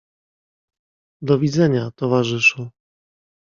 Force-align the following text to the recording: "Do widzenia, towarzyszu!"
"Do 1.21 1.37
widzenia, 1.39 1.91
towarzyszu!" 1.91 2.69